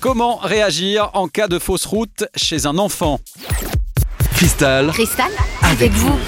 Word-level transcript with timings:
Comment 0.00 0.36
réagir 0.36 1.10
en 1.12 1.28
cas 1.28 1.46
de 1.46 1.58
fausse 1.58 1.84
route 1.84 2.24
chez 2.34 2.64
un 2.64 2.78
enfant 2.78 3.20
Cristal, 4.34 4.88
Cristal, 4.92 5.30
avec 5.62 5.90
vous. 5.92 6.18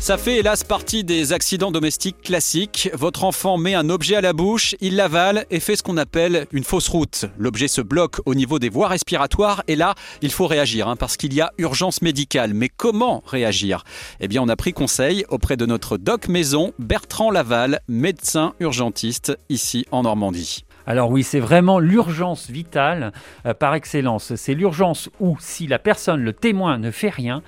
Ça 0.00 0.18
fait 0.18 0.36
hélas 0.36 0.64
partie 0.64 1.02
des 1.02 1.32
accidents 1.32 1.70
domestiques 1.70 2.20
classiques. 2.20 2.90
Votre 2.92 3.24
enfant 3.24 3.56
met 3.56 3.74
un 3.74 3.88
objet 3.88 4.16
à 4.16 4.20
la 4.20 4.34
bouche, 4.34 4.74
il 4.82 4.96
l'avale 4.96 5.46
et 5.50 5.60
fait 5.60 5.76
ce 5.76 5.82
qu'on 5.82 5.96
appelle 5.96 6.46
une 6.52 6.62
fausse 6.62 6.88
route. 6.88 7.24
L'objet 7.38 7.68
se 7.68 7.80
bloque 7.80 8.20
au 8.26 8.34
niveau 8.34 8.58
des 8.58 8.68
voies 8.68 8.88
respiratoires 8.88 9.62
et 9.66 9.76
là, 9.76 9.94
il 10.20 10.30
faut 10.30 10.46
réagir 10.46 10.86
hein, 10.86 10.96
parce 10.96 11.16
qu'il 11.16 11.32
y 11.32 11.40
a 11.40 11.52
urgence 11.56 12.02
médicale. 12.02 12.52
Mais 12.52 12.68
comment 12.68 13.22
réagir? 13.26 13.84
Eh 14.20 14.28
bien, 14.28 14.42
on 14.42 14.48
a 14.50 14.56
pris 14.56 14.74
conseil 14.74 15.24
auprès 15.30 15.56
de 15.56 15.64
notre 15.64 15.96
doc 15.96 16.28
maison, 16.28 16.74
Bertrand 16.78 17.30
Laval, 17.30 17.80
médecin 17.88 18.52
urgentiste 18.60 19.38
ici 19.48 19.86
en 19.90 20.02
Normandie. 20.02 20.65
Alors 20.86 21.10
oui, 21.10 21.24
c'est 21.24 21.40
vraiment 21.40 21.80
l'urgence 21.80 22.48
vitale 22.48 23.12
euh, 23.44 23.54
par 23.54 23.74
excellence. 23.74 24.36
C'est 24.36 24.54
l'urgence 24.54 25.10
où 25.18 25.36
si 25.40 25.66
la 25.66 25.80
personne, 25.80 26.22
le 26.22 26.32
témoin, 26.32 26.78
ne 26.78 26.92
fait 26.92 27.08
rien, 27.08 27.42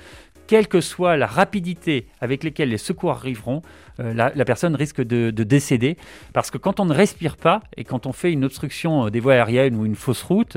quelle 0.48 0.66
que 0.66 0.80
soit 0.80 1.16
la 1.16 1.26
rapidité 1.26 2.06
avec 2.20 2.42
laquelle 2.42 2.70
les 2.70 2.78
secours 2.78 3.12
arriveront, 3.12 3.62
euh, 4.00 4.12
la, 4.14 4.44
personne 4.44 4.74
risque 4.74 5.02
de, 5.02 5.30
décéder. 5.30 5.96
Parce 6.32 6.50
que 6.50 6.58
quand 6.58 6.80
on 6.80 6.84
ne 6.84 6.94
respire 6.94 7.36
pas 7.36 7.60
et 7.76 7.84
quand 7.84 8.06
on 8.06 8.12
fait 8.12 8.32
une 8.32 8.44
obstruction 8.44 9.06
euh, 9.06 9.10
des 9.10 9.20
voies 9.20 9.34
aériennes 9.34 9.76
ou 9.76 9.86
une 9.86 9.94
fausse 9.94 10.22
route, 10.22 10.56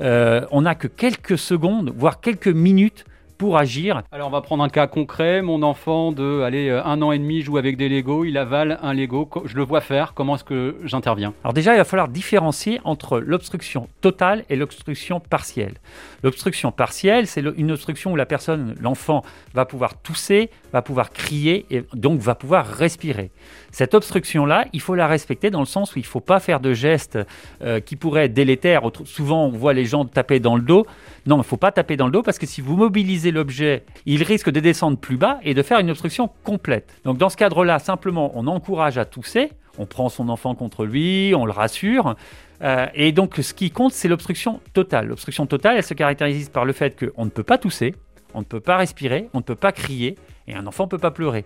on 0.00 0.62
n'a 0.62 0.74
que 0.74 0.88
quelques 0.88 1.38
secondes, 1.38 1.92
voire 1.96 2.20
quelques 2.20 2.48
minutes 2.48 3.04
pour 3.38 3.58
agir. 3.58 4.02
Alors 4.12 4.28
on 4.28 4.30
va 4.30 4.40
prendre 4.40 4.62
un 4.62 4.68
cas 4.68 4.86
concret. 4.86 5.42
Mon 5.42 5.62
enfant 5.62 6.12
de 6.12 6.42
allez, 6.42 6.68
euh, 6.68 6.84
un 6.84 7.02
an 7.02 7.12
et 7.12 7.18
demi 7.18 7.42
joue 7.42 7.58
avec 7.58 7.76
des 7.76 7.88
Lego, 7.88 8.24
il 8.24 8.38
avale 8.38 8.78
un 8.82 8.94
Lego, 8.94 9.28
je 9.44 9.56
le 9.56 9.62
vois 9.62 9.80
faire, 9.80 10.14
comment 10.14 10.36
est-ce 10.36 10.44
que 10.44 10.76
j'interviens? 10.84 11.32
Alors 11.44 11.52
déjà, 11.52 11.74
il 11.74 11.78
va 11.78 11.84
falloir 11.84 12.08
différencier 12.08 12.80
entre 12.84 13.18
l'obstruction 13.18 13.88
totale 14.00 14.44
et 14.48 14.56
l'obstruction 14.56 15.20
partielle. 15.20 15.74
L'obstruction 16.22 16.72
partielle, 16.72 17.26
c'est 17.26 17.42
une 17.56 17.70
obstruction 17.70 18.12
où 18.12 18.16
la 18.16 18.26
personne, 18.26 18.74
l'enfant, 18.80 19.22
va 19.54 19.64
pouvoir 19.64 19.96
tousser, 19.98 20.50
va 20.72 20.82
pouvoir 20.82 21.10
crier 21.10 21.66
et 21.70 21.84
donc 21.94 22.20
va 22.20 22.34
pouvoir 22.34 22.66
respirer. 22.66 23.30
Cette 23.70 23.94
obstruction-là, 23.94 24.66
il 24.72 24.80
faut 24.80 24.94
la 24.94 25.06
respecter 25.06 25.50
dans 25.50 25.60
le 25.60 25.66
sens 25.66 25.94
où 25.94 25.98
il 25.98 26.02
ne 26.02 26.06
faut 26.06 26.20
pas 26.20 26.40
faire 26.40 26.60
de 26.60 26.72
gestes 26.72 27.18
euh, 27.62 27.80
qui 27.80 27.96
pourraient 27.96 28.24
être 28.24 28.34
délétères. 28.34 28.82
Souvent, 29.04 29.46
on 29.46 29.50
voit 29.50 29.74
les 29.74 29.84
gens 29.84 30.04
taper 30.04 30.40
dans 30.40 30.56
le 30.56 30.62
dos. 30.62 30.86
Non, 31.26 31.36
il 31.36 31.40
ne 31.40 31.44
faut 31.44 31.56
pas 31.56 31.72
taper 31.72 31.96
dans 31.96 32.06
le 32.06 32.12
dos 32.12 32.22
parce 32.22 32.38
que 32.38 32.46
si 32.46 32.60
vous 32.60 32.76
mobilisez 32.76 33.25
l'objet, 33.30 33.84
il 34.06 34.22
risque 34.22 34.50
de 34.50 34.60
descendre 34.60 34.98
plus 34.98 35.16
bas 35.16 35.38
et 35.42 35.54
de 35.54 35.62
faire 35.62 35.78
une 35.78 35.90
obstruction 35.90 36.30
complète. 36.44 36.92
Donc 37.04 37.18
dans 37.18 37.28
ce 37.28 37.36
cadre-là, 37.36 37.78
simplement, 37.78 38.32
on 38.34 38.46
encourage 38.46 38.98
à 38.98 39.04
tousser, 39.04 39.52
on 39.78 39.86
prend 39.86 40.08
son 40.08 40.28
enfant 40.28 40.54
contre 40.54 40.84
lui, 40.84 41.32
on 41.36 41.44
le 41.44 41.52
rassure. 41.52 42.16
Euh, 42.62 42.86
et 42.94 43.12
donc 43.12 43.36
ce 43.36 43.52
qui 43.54 43.70
compte, 43.70 43.92
c'est 43.92 44.08
l'obstruction 44.08 44.60
totale. 44.72 45.08
L'obstruction 45.08 45.46
totale, 45.46 45.76
elle 45.76 45.84
se 45.84 45.94
caractérise 45.94 46.48
par 46.48 46.64
le 46.64 46.72
fait 46.72 46.98
qu'on 46.98 47.24
ne 47.24 47.30
peut 47.30 47.42
pas 47.42 47.58
tousser, 47.58 47.94
on 48.34 48.40
ne 48.40 48.44
peut 48.44 48.60
pas 48.60 48.76
respirer, 48.76 49.28
on 49.34 49.38
ne 49.38 49.42
peut 49.42 49.54
pas 49.54 49.72
crier, 49.72 50.16
et 50.48 50.54
un 50.54 50.66
enfant 50.66 50.84
ne 50.84 50.90
peut 50.90 50.98
pas 50.98 51.10
pleurer. 51.10 51.44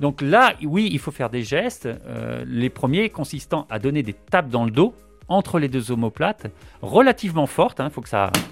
Donc 0.00 0.20
là, 0.20 0.54
oui, 0.62 0.88
il 0.92 0.98
faut 0.98 1.10
faire 1.10 1.30
des 1.30 1.42
gestes. 1.42 1.86
Euh, 1.86 2.44
les 2.46 2.68
premiers 2.68 3.08
consistant 3.08 3.66
à 3.70 3.78
donner 3.78 4.02
des 4.02 4.12
tapes 4.12 4.50
dans 4.50 4.64
le 4.64 4.70
dos 4.70 4.94
entre 5.28 5.58
les 5.58 5.68
deux 5.68 5.90
omoplates, 5.90 6.46
relativement 6.82 7.46
fortes. 7.46 7.78
Il 7.80 7.82
hein, 7.82 7.90
faut, 7.90 8.02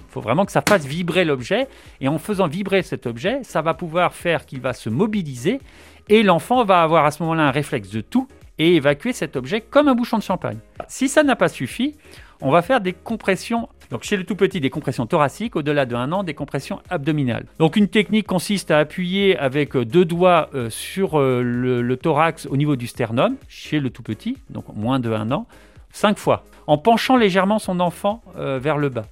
faut 0.08 0.20
vraiment 0.20 0.44
que 0.44 0.52
ça 0.52 0.62
fasse 0.66 0.86
vibrer 0.86 1.24
l'objet. 1.24 1.68
Et 2.00 2.08
en 2.08 2.18
faisant 2.18 2.46
vibrer 2.46 2.82
cet 2.82 3.06
objet, 3.06 3.40
ça 3.42 3.62
va 3.62 3.74
pouvoir 3.74 4.14
faire 4.14 4.46
qu'il 4.46 4.60
va 4.60 4.72
se 4.72 4.90
mobiliser. 4.90 5.60
Et 6.08 6.22
l'enfant 6.22 6.64
va 6.64 6.82
avoir 6.82 7.04
à 7.04 7.10
ce 7.10 7.22
moment-là 7.22 7.44
un 7.48 7.50
réflexe 7.50 7.90
de 7.90 8.00
tout 8.00 8.28
et 8.58 8.76
évacuer 8.76 9.12
cet 9.12 9.36
objet 9.36 9.60
comme 9.60 9.88
un 9.88 9.94
bouchon 9.94 10.18
de 10.18 10.22
champagne. 10.22 10.58
Si 10.88 11.08
ça 11.08 11.22
n'a 11.22 11.36
pas 11.36 11.48
suffi, 11.48 11.94
on 12.40 12.50
va 12.50 12.62
faire 12.62 12.80
des 12.80 12.92
compressions. 12.92 13.68
Donc 13.90 14.02
chez 14.02 14.16
le 14.16 14.24
tout 14.24 14.36
petit, 14.36 14.60
des 14.60 14.70
compressions 14.70 15.06
thoraciques, 15.06 15.56
au-delà 15.56 15.86
de 15.86 15.94
un 15.94 16.12
an, 16.12 16.22
des 16.22 16.34
compressions 16.34 16.80
abdominales. 16.90 17.46
Donc 17.58 17.76
une 17.76 17.88
technique 17.88 18.26
consiste 18.26 18.70
à 18.70 18.78
appuyer 18.78 19.36
avec 19.38 19.76
deux 19.76 20.04
doigts 20.04 20.50
euh, 20.54 20.70
sur 20.70 21.18
euh, 21.18 21.42
le, 21.42 21.82
le, 21.82 21.96
thorax 21.96 22.46
au 22.46 22.56
niveau 22.56 22.76
du 22.76 22.86
sternum, 22.86 23.36
chez 23.48 23.80
le 23.80 23.90
tout 23.90 24.02
petit, 24.02 24.36
donc 24.50 24.64
moins 24.74 25.00
de 25.00 25.12
un 25.12 25.30
an, 25.32 25.46
cinq 25.94 26.18
fois, 26.18 26.44
en 26.66 26.76
penchant 26.76 27.16
légèrement 27.16 27.58
son 27.58 27.80
enfant 27.80 28.20
euh, 28.36 28.58
vers 28.58 28.76
le 28.76 28.90
bas. 28.90 29.06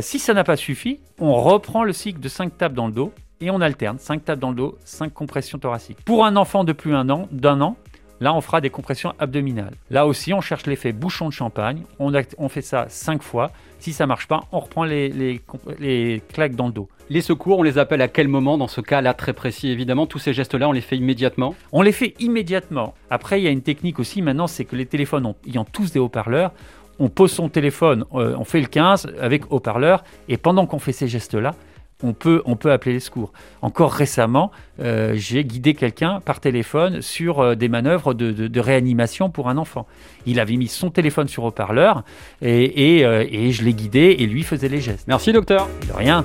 si 0.00 0.18
ça 0.18 0.32
n'a 0.34 0.44
pas 0.44 0.56
suffi, 0.56 1.00
on 1.18 1.34
reprend 1.34 1.84
le 1.84 1.92
cycle 1.92 2.20
de 2.20 2.28
5 2.28 2.56
tapes 2.56 2.72
dans 2.72 2.86
le 2.86 2.92
dos 2.92 3.12
et 3.40 3.50
on 3.50 3.60
alterne 3.60 3.98
5 3.98 4.24
tapes 4.24 4.38
dans 4.38 4.50
le 4.50 4.56
dos, 4.56 4.78
5 4.84 5.12
compressions 5.12 5.58
thoraciques. 5.58 6.04
Pour 6.04 6.24
un 6.24 6.36
enfant 6.36 6.62
de 6.62 6.72
plus 6.72 6.92
d'un 6.92 7.10
an, 7.10 7.28
d'un 7.32 7.60
an, 7.60 7.76
Là, 8.22 8.32
on 8.32 8.40
fera 8.40 8.60
des 8.60 8.70
compressions 8.70 9.14
abdominales. 9.18 9.74
Là 9.90 10.06
aussi, 10.06 10.32
on 10.32 10.40
cherche 10.40 10.64
l'effet 10.66 10.92
bouchon 10.92 11.26
de 11.26 11.32
champagne. 11.32 11.82
On, 11.98 12.12
on 12.38 12.48
fait 12.48 12.62
ça 12.62 12.86
cinq 12.88 13.20
fois. 13.20 13.50
Si 13.80 13.92
ça 13.92 14.06
marche 14.06 14.28
pas, 14.28 14.44
on 14.52 14.60
reprend 14.60 14.84
les, 14.84 15.08
les, 15.08 16.22
claques 16.32 16.54
dans 16.54 16.68
le 16.68 16.72
dos. 16.72 16.88
Les 17.10 17.20
secours, 17.20 17.58
on 17.58 17.64
les 17.64 17.78
appelle 17.78 18.00
à 18.00 18.06
quel 18.06 18.28
moment 18.28 18.58
dans 18.58 18.68
ce 18.68 18.80
cas-là 18.80 19.12
très 19.12 19.32
précis? 19.32 19.70
Évidemment, 19.70 20.06
tous 20.06 20.20
ces 20.20 20.34
gestes-là, 20.34 20.68
on 20.68 20.72
les 20.72 20.80
fait 20.80 20.96
immédiatement? 20.96 21.56
On 21.72 21.82
les 21.82 21.90
fait 21.90 22.14
immédiatement. 22.20 22.94
Après, 23.10 23.40
il 23.40 23.44
y 23.44 23.48
a 23.48 23.50
une 23.50 23.62
technique 23.62 23.98
aussi 23.98 24.22
maintenant, 24.22 24.46
c'est 24.46 24.66
que 24.66 24.76
les 24.76 24.86
téléphones 24.86 25.34
ayant 25.48 25.64
tous 25.64 25.90
des 25.90 25.98
haut-parleurs, 25.98 26.52
on 27.00 27.08
pose 27.08 27.32
son 27.32 27.48
téléphone, 27.48 28.04
euh, 28.14 28.36
on 28.38 28.44
fait 28.44 28.60
le 28.60 28.68
15 28.68 29.14
avec 29.20 29.50
haut-parleur, 29.50 30.04
et 30.28 30.36
pendant 30.36 30.66
qu'on 30.66 30.78
fait 30.78 30.92
ces 30.92 31.08
gestes-là, 31.08 31.56
on 32.02 32.12
peut, 32.12 32.42
on 32.44 32.56
peut 32.56 32.72
appeler 32.72 32.94
les 32.94 33.00
secours. 33.00 33.32
Encore 33.60 33.92
récemment, 33.92 34.50
euh, 34.80 35.12
j'ai 35.14 35.44
guidé 35.44 35.74
quelqu'un 35.74 36.20
par 36.20 36.40
téléphone 36.40 37.02
sur 37.02 37.40
euh, 37.40 37.54
des 37.54 37.68
manœuvres 37.68 38.14
de, 38.14 38.60
réanimation 38.60 39.30
pour 39.30 39.48
un 39.48 39.56
enfant. 39.56 39.86
Il 40.26 40.40
avait 40.40 40.56
mis 40.56 40.68
son 40.68 40.90
téléphone 40.90 41.28
sur 41.28 41.44
haut-parleur 41.44 42.04
et, 42.42 42.98
et, 42.98 43.04
euh, 43.04 43.24
et 43.28 43.52
je 43.52 43.64
l'ai 43.64 43.74
guidé 43.74 44.16
et 44.18 44.26
lui 44.26 44.42
faisait 44.42 44.68
les 44.68 44.80
gestes. 44.80 45.06
Merci 45.08 45.32
docteur. 45.32 45.68
De 45.88 45.92
rien. 45.92 46.24